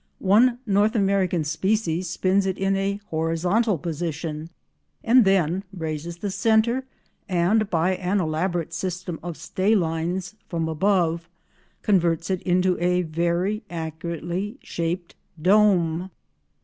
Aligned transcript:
One 0.17 0.57
North 0.65 0.95
American 0.95 1.43
species 1.43 2.09
spins 2.09 2.47
it 2.47 2.57
in 2.57 2.75
a 2.75 2.99
horizontal 3.11 3.77
position 3.77 4.49
and 5.03 5.25
then 5.25 5.63
raises 5.71 6.17
the 6.17 6.31
centre, 6.31 6.85
and, 7.29 7.69
by 7.69 7.93
an 7.97 8.19
elaborate 8.19 8.73
system 8.73 9.19
of 9.21 9.37
stay 9.37 9.75
lines 9.75 10.33
from 10.47 10.67
above, 10.67 11.29
converts 11.83 12.31
it 12.31 12.41
into 12.41 12.79
a 12.83 13.03
very 13.03 13.61
accurately 13.69 14.57
shaped 14.63 15.13
dome. 15.39 16.09